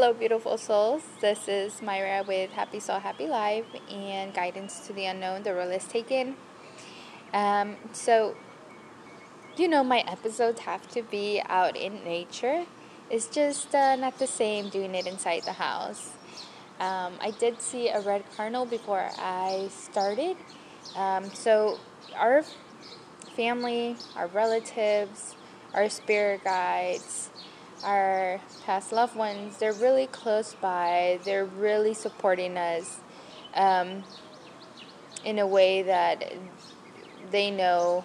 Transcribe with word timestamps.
Hello, 0.00 0.12
beautiful 0.12 0.56
souls. 0.56 1.02
This 1.20 1.48
is 1.48 1.82
Myra 1.82 2.22
with 2.22 2.52
Happy 2.52 2.78
Soul, 2.78 3.00
Happy 3.00 3.26
Life 3.26 3.66
and 3.90 4.32
Guidance 4.32 4.86
to 4.86 4.92
the 4.92 5.06
Unknown, 5.06 5.42
The 5.42 5.52
Road 5.52 5.74
is 5.74 5.86
Taken. 5.86 6.36
Um, 7.34 7.74
so, 7.92 8.36
you 9.56 9.66
know, 9.66 9.82
my 9.82 10.04
episodes 10.06 10.60
have 10.60 10.88
to 10.92 11.02
be 11.02 11.42
out 11.48 11.76
in 11.76 12.04
nature. 12.04 12.64
It's 13.10 13.26
just 13.26 13.74
uh, 13.74 13.96
not 13.96 14.20
the 14.20 14.28
same 14.28 14.68
doing 14.68 14.94
it 14.94 15.08
inside 15.08 15.42
the 15.42 15.54
house. 15.54 16.12
Um, 16.78 17.14
I 17.20 17.32
did 17.36 17.60
see 17.60 17.88
a 17.88 18.00
red 18.00 18.22
cardinal 18.36 18.66
before 18.66 19.10
I 19.18 19.68
started. 19.72 20.36
Um, 20.94 21.24
so, 21.34 21.80
our 22.14 22.44
family, 23.34 23.96
our 24.14 24.28
relatives, 24.28 25.34
our 25.74 25.88
spirit 25.88 26.44
guides, 26.44 27.30
our 27.84 28.40
past 28.64 28.92
loved 28.92 29.16
ones, 29.16 29.58
they're 29.58 29.72
really 29.72 30.06
close 30.06 30.54
by. 30.54 31.20
They're 31.24 31.44
really 31.44 31.94
supporting 31.94 32.56
us 32.56 32.98
um, 33.54 34.04
in 35.24 35.38
a 35.38 35.46
way 35.46 35.82
that 35.82 36.32
they 37.30 37.50
know. 37.50 38.04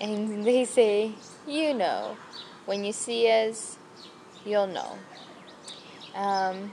And 0.00 0.44
they 0.46 0.64
say, 0.64 1.12
you 1.46 1.74
know, 1.74 2.16
when 2.66 2.84
you 2.84 2.92
see 2.92 3.30
us, 3.30 3.78
you'll 4.44 4.66
know. 4.66 4.98
Um, 6.14 6.72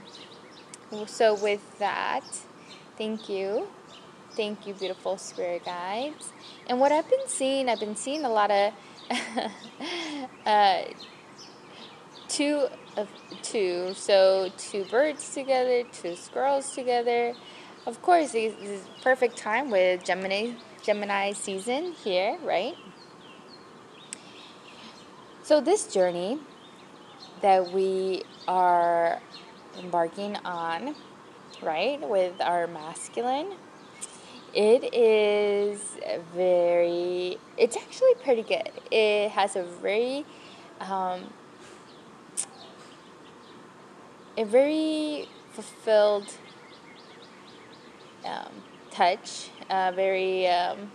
so, 1.06 1.34
with 1.34 1.78
that, 1.78 2.24
thank 2.96 3.28
you. 3.28 3.68
Thank 4.32 4.66
you, 4.66 4.74
beautiful 4.74 5.16
spirit 5.16 5.64
guides. 5.64 6.32
And 6.66 6.78
what 6.78 6.92
I've 6.92 7.08
been 7.08 7.26
seeing, 7.26 7.68
I've 7.68 7.80
been 7.80 7.96
seeing 7.96 8.24
a 8.24 8.30
lot 8.30 8.50
of 8.50 8.72
uh, 10.46 10.82
two 12.28 12.66
of 12.96 13.08
two, 13.42 13.92
so 13.94 14.50
two 14.56 14.84
birds 14.84 15.32
together, 15.34 15.84
two 15.92 16.16
squirrels 16.16 16.70
together. 16.72 17.34
Of 17.86 18.02
course, 18.02 18.32
this 18.32 18.54
is 18.60 18.86
perfect 19.02 19.36
time 19.36 19.70
with 19.70 20.04
Gemini 20.04 20.52
Gemini 20.82 21.32
season 21.32 21.92
here, 21.92 22.38
right? 22.42 22.76
So 25.42 25.60
this 25.60 25.86
journey 25.86 26.40
that 27.42 27.72
we 27.72 28.24
are 28.48 29.20
embarking 29.78 30.36
on, 30.44 30.96
right, 31.62 32.00
with 32.00 32.40
our 32.40 32.66
masculine 32.66 33.52
it 34.54 34.94
is 34.94 35.80
very, 36.34 37.38
it's 37.56 37.76
actually 37.76 38.14
pretty 38.22 38.42
good. 38.42 38.70
It 38.90 39.30
has 39.30 39.56
a 39.56 39.62
very, 39.62 40.24
um, 40.80 41.32
a 44.36 44.44
very 44.44 45.28
fulfilled 45.52 46.32
um, 48.24 48.52
touch. 48.90 49.50
Uh, 49.70 49.92
very, 49.94 50.46
um, 50.48 50.90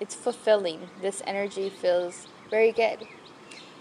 it's 0.00 0.14
fulfilling. 0.14 0.88
This 1.00 1.22
energy 1.26 1.70
feels 1.70 2.26
very 2.50 2.72
good. 2.72 3.06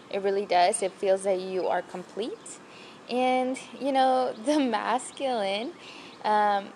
It 0.09 0.21
really 0.21 0.45
does. 0.45 0.81
It 0.81 0.91
feels 0.93 1.23
that 1.23 1.39
you 1.39 1.67
are 1.67 1.81
complete. 1.81 2.59
And, 3.09 3.57
you 3.79 3.91
know, 3.91 4.33
the 4.45 4.59
masculine, 4.59 5.73
um, 6.23 6.69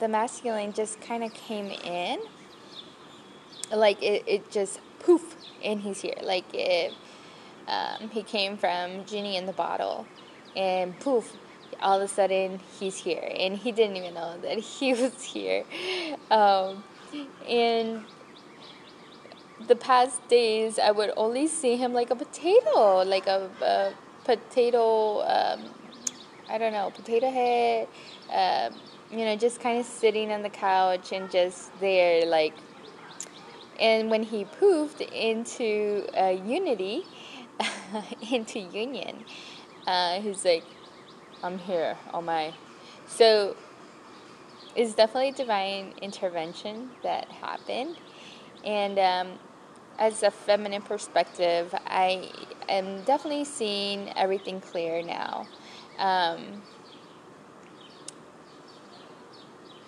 the 0.00 0.08
masculine 0.08 0.72
just 0.72 1.00
kind 1.00 1.22
of 1.22 1.32
came 1.32 1.66
in. 1.66 2.20
Like 3.72 4.02
it, 4.02 4.24
it 4.26 4.50
just 4.50 4.80
poof 4.98 5.36
and 5.62 5.80
he's 5.80 6.00
here. 6.00 6.16
Like 6.22 6.52
it 6.52 6.92
um, 7.68 8.10
he 8.10 8.22
came 8.22 8.56
from 8.56 9.04
genie 9.04 9.36
in 9.36 9.46
the 9.46 9.52
bottle 9.52 10.06
and 10.56 10.98
poof 10.98 11.36
all 11.80 11.96
of 11.96 12.02
a 12.02 12.08
sudden 12.08 12.60
he's 12.78 12.96
here. 12.96 13.30
And 13.38 13.56
he 13.56 13.70
didn't 13.70 13.96
even 13.96 14.14
know 14.14 14.38
that 14.42 14.58
he 14.58 14.92
was 14.94 15.22
here. 15.22 15.64
Um, 16.30 16.82
and 17.48 18.04
the 19.66 19.76
past 19.76 20.26
days 20.28 20.78
i 20.78 20.90
would 20.90 21.12
only 21.16 21.46
see 21.46 21.76
him 21.76 21.92
like 21.92 22.10
a 22.10 22.16
potato 22.16 23.02
like 23.02 23.26
a, 23.26 23.50
a 23.62 23.92
potato 24.24 25.20
um, 25.22 25.60
i 26.48 26.56
don't 26.56 26.72
know 26.72 26.90
potato 26.90 27.30
head 27.30 27.86
uh, 28.32 28.70
you 29.10 29.24
know, 29.24 29.36
just 29.36 29.60
kind 29.60 29.78
of 29.78 29.86
sitting 29.86 30.30
on 30.32 30.42
the 30.42 30.50
couch 30.50 31.12
and 31.12 31.30
just 31.30 31.78
there, 31.80 32.26
like. 32.26 32.54
And 33.78 34.10
when 34.10 34.22
he 34.22 34.44
poofed 34.44 35.00
into 35.00 36.06
uh, 36.14 36.28
unity, 36.28 37.06
into 38.30 38.58
union, 38.58 39.24
uh, 39.86 40.20
he's 40.20 40.44
like, 40.44 40.64
I'm 41.42 41.58
here, 41.58 41.96
oh 42.12 42.20
my. 42.20 42.52
So 43.06 43.56
it's 44.76 44.94
definitely 44.94 45.32
divine 45.32 45.94
intervention 46.00 46.90
that 47.02 47.28
happened. 47.30 47.96
And 48.64 48.98
um, 48.98 49.38
as 49.98 50.22
a 50.22 50.30
feminine 50.30 50.82
perspective, 50.82 51.74
I 51.86 52.30
am 52.68 53.02
definitely 53.02 53.44
seeing 53.44 54.12
everything 54.16 54.60
clear 54.60 55.02
now. 55.02 55.48
Um, 55.98 56.62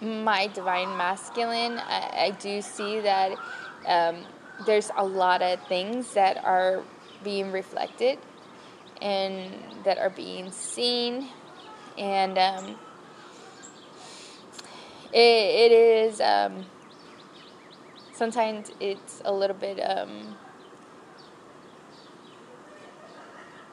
my 0.02 0.48
divine 0.48 0.96
masculine, 0.96 1.78
I, 1.78 2.26
I 2.26 2.36
do 2.40 2.60
see 2.60 3.00
that 3.00 3.38
um, 3.86 4.24
there's 4.66 4.90
a 4.96 5.04
lot 5.04 5.42
of 5.42 5.60
things 5.68 6.14
that 6.14 6.42
are 6.44 6.82
being 7.22 7.52
reflected 7.52 8.18
and 9.00 9.52
that 9.84 9.98
are 9.98 10.10
being 10.10 10.50
seen, 10.50 11.28
and 11.96 12.36
um, 12.36 12.76
it, 15.12 15.16
it 15.18 15.72
is 15.72 16.20
um, 16.20 16.64
sometimes 18.12 18.70
it's 18.80 19.22
a 19.24 19.32
little 19.32 19.56
bit 19.56 19.78
um, 19.78 20.36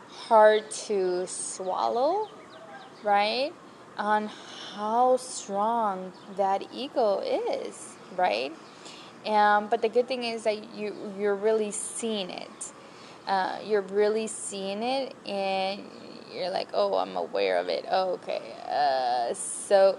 hard 0.09 0.69
to 0.69 1.25
swallow, 1.27 2.29
right? 3.03 3.51
On 3.99 4.29
how 4.73 5.17
strong 5.17 6.13
that 6.37 6.63
ego 6.73 7.19
is, 7.19 7.95
right? 8.15 8.55
Um, 9.25 9.67
but 9.67 9.81
the 9.81 9.89
good 9.89 10.07
thing 10.07 10.23
is 10.23 10.43
that 10.43 10.73
you 10.73 10.95
you're 11.19 11.35
really 11.35 11.71
seeing 11.71 12.29
it. 12.29 12.71
Uh, 13.27 13.59
you're 13.65 13.81
really 13.81 14.25
seeing 14.27 14.81
it, 14.81 15.13
and 15.27 15.83
you're 16.33 16.49
like, 16.49 16.69
oh, 16.73 16.95
I'm 16.95 17.17
aware 17.17 17.57
of 17.57 17.67
it. 17.67 17.85
Oh, 17.91 18.13
okay. 18.13 18.41
Uh, 18.67 19.33
so, 19.33 19.97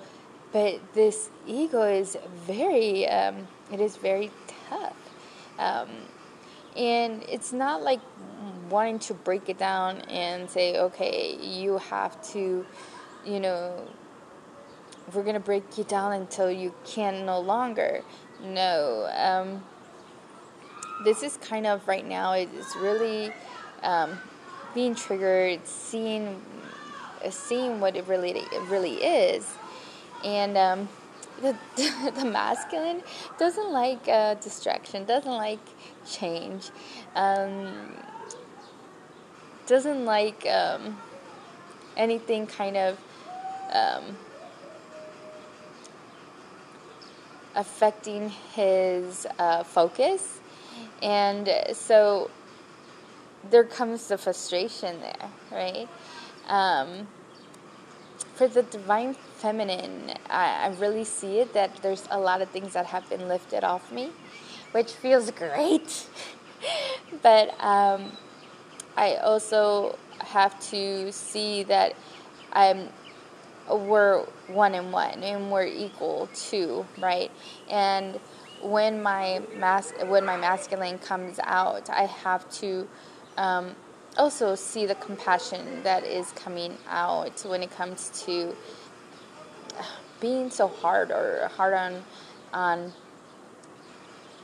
but 0.53 0.81
this 0.94 1.28
ego 1.47 1.83
is 1.83 2.16
very, 2.47 3.06
um, 3.06 3.47
it 3.71 3.81
is 3.81 3.97
very 3.97 4.31
tough, 4.69 4.97
um, 5.59 5.89
and 6.75 7.22
it's 7.28 7.53
not 7.53 7.83
like 7.83 8.00
wanting 8.71 8.99
to 9.00 9.15
break 9.15 9.49
it 9.49 9.59
down 9.59 10.00
and 10.03 10.49
say, 10.49 10.78
okay, 10.78 11.37
you 11.37 11.78
have 11.78 12.21
to, 12.33 12.65
you 13.25 13.41
know, 13.41 13.86
we're 15.14 15.22
to 15.34 15.41
break 15.41 15.76
you 15.76 15.84
down 15.84 16.12
until 16.12 16.50
you 16.50 16.75
can 16.84 17.26
no 17.26 17.41
longer. 17.41 18.03
No. 18.42 19.08
Um, 19.14 19.64
this 21.04 21.22
is 21.22 21.36
kind 21.38 21.66
of 21.66 21.86
right 21.88 22.06
now, 22.06 22.32
it's 22.32 22.76
really 22.76 23.32
um, 23.82 24.19
being 24.75 24.94
triggered, 24.94 25.66
seeing, 25.66 26.41
seeing 27.30 27.80
what 27.80 27.97
it 27.97 28.06
really, 28.06 28.30
it 28.30 28.62
really 28.69 28.97
is. 28.97 29.47
And 30.25 30.56
um, 30.56 30.88
the, 31.42 31.56
the 32.15 32.24
masculine 32.24 33.03
doesn't 33.39 33.72
like 33.72 34.09
uh, 34.09 34.34
distraction, 34.34 35.04
doesn't 35.04 35.30
like 35.30 35.60
change, 36.09 36.71
um, 37.15 37.97
doesn't 39.66 40.04
like 40.04 40.47
um, 40.47 40.98
anything 41.97 42.47
kind 42.47 42.77
of 42.77 42.98
um, 43.71 44.17
affecting 47.55 48.31
his 48.55 49.27
uh, 49.39 49.63
focus. 49.63 50.41
And 51.03 51.49
so 51.72 52.31
there 53.51 53.65
comes 53.65 54.09
the 54.09 54.19
frustration 54.19 55.01
there, 55.01 55.31
right? 55.51 55.89
Um, 56.49 57.07
for 58.34 58.49
the 58.49 58.63
divine 58.63 59.15
feminine, 59.15 60.15
I, 60.28 60.67
I, 60.67 60.69
really 60.81 61.05
see 61.05 61.39
it 61.41 61.53
that 61.55 61.77
there's 61.83 62.07
a 62.11 62.19
lot 62.19 62.43
of 62.43 62.49
things 62.51 62.72
that 62.72 62.87
have 62.87 63.09
been 63.09 63.28
lifted 63.28 63.65
off 63.65 63.93
me, 63.93 64.11
which 64.72 64.93
feels 64.93 65.31
great. 65.31 66.07
but 67.22 67.55
um, 67.63 68.13
I 68.97 69.17
also 69.17 69.99
have 70.21 70.59
to 70.71 71.13
see 71.13 71.63
that 71.65 71.95
I'm 72.53 72.89
we're 73.77 74.25
one 74.49 74.75
and 74.75 74.93
one 74.93 75.22
and 75.22 75.51
we're 75.51 75.67
equal 75.67 76.28
too, 76.34 76.87
right? 76.99 77.31
And 77.69 78.19
when 78.63 79.03
my 79.03 79.43
mas- 79.57 79.95
when 80.07 80.25
my 80.25 80.37
masculine 80.37 80.99
comes 80.99 81.39
out, 81.43 81.89
I 81.91 82.05
have 82.05 82.51
to 82.61 82.89
um, 83.37 83.75
also 84.17 84.55
see 84.55 84.87
the 84.87 84.95
compassion 84.97 85.83
that 85.83 86.05
is 86.05 86.33
coming 86.33 86.77
out 86.89 87.41
when 87.47 87.63
it 87.63 87.71
comes 87.71 88.11
to 88.27 88.55
being 90.21 90.51
so 90.51 90.69
hard 90.69 91.11
or 91.11 91.51
hard 91.57 91.75
on 91.75 92.03
on 92.53 92.93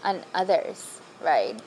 on 0.05 0.23
others 0.35 1.01
right 1.23 1.61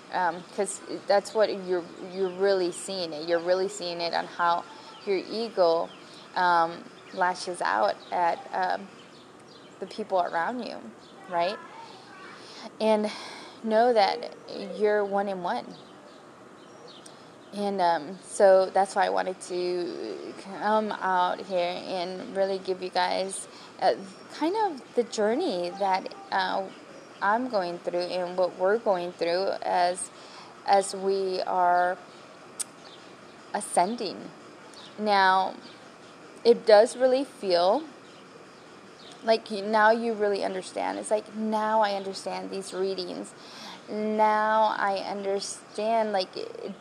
because 0.50 0.82
um, 0.90 1.00
that's 1.08 1.34
what 1.34 1.50
you're 1.66 1.84
you're 2.14 2.30
really 2.30 2.72
seeing 2.72 3.12
it 3.14 3.28
you're 3.28 3.40
really 3.40 3.68
seeing 3.68 4.00
it 4.00 4.14
on 4.14 4.26
how 4.26 4.64
your 5.06 5.18
ego 5.18 5.90
um, 6.36 6.84
lashes 7.14 7.62
out 7.62 7.96
at 8.12 8.40
um, 8.54 8.88
the 9.80 9.86
people 9.86 10.22
around 10.22 10.64
you 10.64 10.78
right 11.30 11.58
and 12.80 13.10
know 13.64 13.94
that 13.94 14.34
you're 14.78 15.04
one 15.04 15.28
in 15.28 15.42
one 15.44 15.66
and 17.54 17.82
um, 17.82 18.20
so 18.22 18.70
that's 18.74 18.96
why 18.96 19.06
I 19.06 19.10
wanted 19.10 19.40
to 19.42 20.34
come 20.44 20.92
out 20.92 21.42
here 21.42 21.82
and 21.88 22.36
really 22.36 22.60
give 22.60 22.84
you 22.84 22.90
guys 22.90 23.48
uh, 23.82 23.94
kind 24.36 24.56
of 24.66 24.82
the 24.96 25.04
journey 25.04 25.72
that 25.80 26.14
uh, 26.32 26.64
I'm 27.22 27.50
going 27.50 27.80
through 27.80 28.02
and 28.02 28.38
what 28.38 28.58
we're 28.60 28.78
going 28.78 29.12
through 29.14 29.50
as 29.64 30.12
as 30.68 30.94
we 30.94 31.42
are 31.42 31.98
ascending. 33.54 34.18
Now, 35.00 35.56
it 36.44 36.66
does 36.66 36.96
really 36.96 37.24
feel 37.24 37.84
like 39.24 39.52
now 39.52 39.92
you 39.92 40.14
really 40.14 40.44
understand. 40.44 40.98
It's 40.98 41.12
like 41.12 41.36
now 41.36 41.82
I 41.82 41.94
understand 41.94 42.50
these 42.50 42.74
readings. 42.74 43.34
Now 43.90 44.76
I 44.78 44.98
understand 45.10 46.12
like 46.12 46.36
it, 46.38 46.74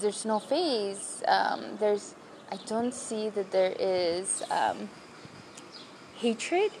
there's 0.00 0.24
no 0.24 0.38
phase. 0.38 1.22
Um, 1.26 1.76
there's 1.78 2.14
I 2.50 2.56
don't 2.66 2.94
see 2.94 3.28
that 3.30 3.50
there 3.50 3.74
is 3.78 4.42
um, 4.50 4.88
hatred. 6.16 6.72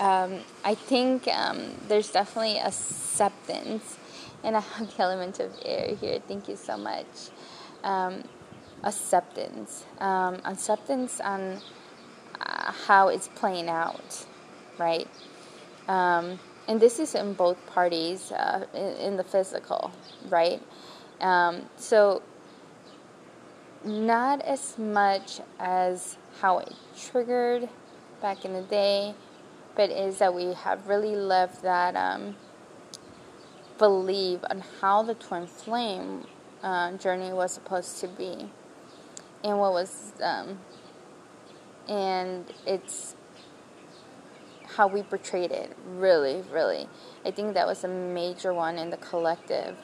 Um, 0.00 0.40
I 0.64 0.74
think 0.74 1.28
um, 1.28 1.74
there's 1.88 2.10
definitely 2.10 2.58
acceptance, 2.58 3.96
and 4.44 4.56
I 4.56 4.60
have 4.60 4.96
the 4.96 5.02
element 5.02 5.40
of 5.40 5.52
air 5.64 5.94
here. 5.94 6.20
Thank 6.26 6.48
you 6.48 6.56
so 6.56 6.76
much. 6.76 7.30
Acceptance, 8.84 9.84
um, 9.98 10.40
acceptance 10.44 11.20
on 11.20 11.60
uh, 12.40 12.72
how 12.86 13.08
it's 13.08 13.28
playing 13.28 13.68
out, 13.68 14.26
right? 14.78 15.08
Um, 15.88 16.38
and 16.68 16.80
this 16.80 16.98
is 16.98 17.14
in 17.14 17.32
both 17.32 17.56
parties, 17.66 18.30
uh, 18.30 18.66
in, 18.74 18.96
in, 19.06 19.16
the 19.16 19.24
physical, 19.24 19.90
right? 20.28 20.62
Um, 21.20 21.62
so, 21.76 22.22
not 23.84 24.42
as 24.42 24.78
much 24.78 25.40
as 25.58 26.16
how 26.40 26.58
it 26.58 26.72
triggered 26.96 27.68
back 28.20 28.44
in 28.44 28.52
the 28.52 28.62
day, 28.62 29.14
but 29.74 29.90
is 29.90 30.18
that 30.18 30.34
we 30.34 30.52
have 30.52 30.86
really 30.88 31.16
left 31.16 31.62
that 31.62 31.96
um, 31.96 32.36
belief 33.78 34.40
on 34.50 34.62
how 34.80 35.02
the 35.02 35.14
twin 35.14 35.46
flame 35.46 36.26
uh, 36.62 36.92
journey 36.92 37.32
was 37.32 37.52
supposed 37.52 38.00
to 38.00 38.08
be, 38.08 38.50
and 39.44 39.58
what 39.58 39.72
was, 39.72 40.12
um, 40.22 40.58
and 41.88 42.44
it's 42.66 43.16
how 44.76 44.86
we 44.86 45.02
portrayed 45.02 45.50
it. 45.50 45.76
Really, 45.86 46.42
really, 46.52 46.88
I 47.24 47.30
think 47.30 47.54
that 47.54 47.66
was 47.66 47.84
a 47.84 47.88
major 47.88 48.52
one 48.52 48.78
in 48.78 48.90
the 48.90 48.96
collective 48.98 49.76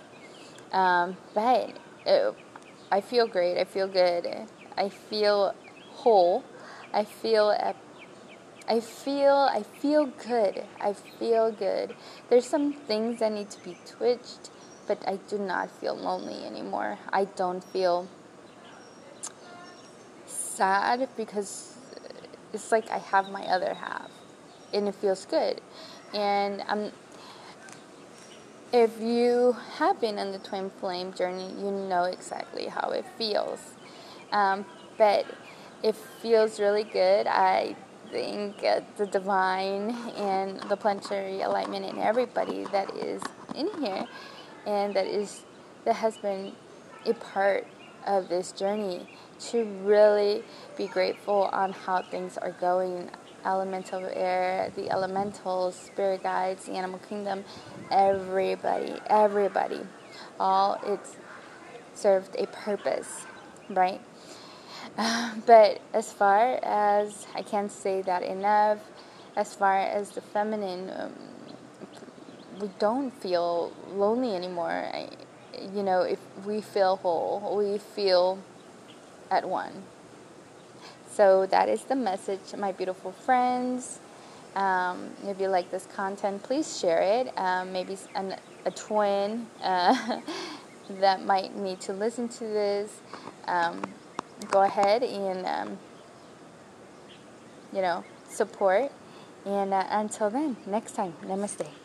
um, 0.75 1.17
but 1.35 1.71
it, 2.05 2.35
I 2.91 3.01
feel 3.01 3.29
great. 3.29 3.59
I 3.59 3.65
feel 3.65 3.87
good. 3.87 4.29
I 4.77 4.89
feel 4.89 5.55
whole. 5.91 6.45
I 6.93 7.05
feel 7.05 7.51
I 8.69 8.81
feel 8.81 9.49
I 9.51 9.63
feel 9.63 10.07
good. 10.07 10.65
I 10.81 10.93
feel 10.93 11.53
good. 11.53 11.95
There's 12.29 12.47
some 12.47 12.73
things 12.73 13.21
that 13.21 13.33
need 13.33 13.51
to 13.51 13.63
be 13.63 13.77
twitched, 13.87 14.51
but 14.89 14.99
I 15.07 15.17
do 15.29 15.39
not 15.39 15.71
feel 15.71 15.97
lonely 15.97 16.45
anymore. 16.45 16.99
I 17.13 17.27
don't 17.27 17.63
feel 17.63 18.09
sad 20.57 21.09
because 21.17 21.77
it's 22.53 22.71
like 22.71 22.91
I 22.91 22.99
have 22.99 23.31
my 23.31 23.45
other 23.45 23.75
half 23.75 24.11
and 24.73 24.89
it 24.89 24.95
feels 24.95 25.27
good. 25.27 25.61
And 26.13 26.63
I'm 26.69 26.93
if 28.73 29.01
you 29.01 29.57
have 29.77 30.01
been 30.01 30.19
on 30.19 30.33
the 30.33 30.39
twin 30.39 30.69
flame 30.69 31.13
journey, 31.13 31.49
you 31.59 31.71
know 31.71 32.05
exactly 32.05 32.67
how 32.67 32.91
it 32.91 33.05
feels. 33.17 33.61
Um, 34.33 34.65
but 34.99 35.27
it 35.83 35.95
feels 35.95 36.59
really 36.59 36.83
good. 36.83 37.29
I 37.29 37.77
think 38.11 38.65
uh, 38.65 38.81
the 38.97 39.07
divine 39.07 39.91
and 40.17 40.61
the 40.63 40.77
planetary 40.77 41.43
alignment 41.43 41.85
and 41.85 41.99
everybody 41.99 42.65
that 42.73 42.95
is 42.97 43.23
in 43.55 43.69
here 43.81 44.07
and 44.67 44.95
that 44.95 45.07
is 45.07 45.43
that 45.85 45.95
has 45.95 46.17
been 46.17 46.53
a 47.07 47.15
part 47.15 47.67
of 48.07 48.29
this 48.29 48.53
journey 48.53 49.07
to 49.39 49.65
really 49.83 50.45
be 50.77 50.87
grateful 50.87 51.49
on 51.53 51.73
how 51.73 52.03
things 52.03 52.39
are 52.39 52.53
going 52.53 53.11
elemental 53.45 54.09
air, 54.15 54.73
the 54.75 54.91
elementals, 54.91 55.75
spirit 55.75 56.23
guides, 56.23 56.67
the 56.67 56.73
animal 56.73 56.99
kingdom, 57.01 57.45
everybody, 57.91 58.95
everybody, 59.07 59.81
all 60.41 60.81
it's 60.87 61.17
served 61.95 62.35
a 62.39 62.47
purpose, 62.47 63.27
right? 63.71 64.01
But 65.47 65.81
as 65.93 66.13
far 66.13 66.59
as 66.63 67.27
I 67.35 67.43
can't 67.43 67.71
say 67.71 68.03
that 68.03 68.23
enough, 68.23 68.79
as 69.37 69.55
far 69.55 69.79
as 69.79 70.11
the 70.11 70.21
feminine, 70.21 70.91
um, 70.97 71.13
we 72.61 72.71
don't 72.79 73.11
feel 73.11 73.73
lonely 73.91 74.35
anymore. 74.35 74.89
I, 74.93 75.09
you 75.75 75.83
know, 75.83 76.03
if 76.03 76.21
we 76.47 76.61
feel 76.61 76.97
whole, 76.97 77.57
we 77.57 77.79
feel 77.79 78.39
at 79.31 79.49
one. 79.49 79.85
So 81.11 81.47
that 81.47 81.69
is 81.69 81.85
the 81.85 81.95
message, 81.95 82.55
my 82.59 82.73
beautiful 82.73 83.13
friends. 83.13 84.01
Um, 84.57 85.11
if 85.25 85.41
you 85.41 85.49
like 85.49 85.71
this 85.71 85.87
content, 85.95 86.43
please 86.43 86.79
share 86.79 87.01
it. 87.01 87.37
Um, 87.39 87.73
maybe 87.73 87.97
an, 88.15 88.37
a 88.65 88.71
twin 88.71 89.47
uh, 89.63 90.21
that 91.01 91.25
might 91.25 91.57
need 91.57 91.81
to 91.83 91.93
listen 91.93 92.29
to 92.29 92.41
this. 92.41 93.01
Um, 93.47 93.83
go 94.51 94.63
ahead 94.63 95.03
and 95.03 95.47
um, 95.47 95.79
you 97.73 97.83
know 97.83 98.05
support. 98.29 98.91
And 99.45 99.75
uh, 99.75 99.85
until 99.91 100.31
then, 100.31 100.57
next 100.67 100.93
time, 100.93 101.15
namaste. 101.25 101.84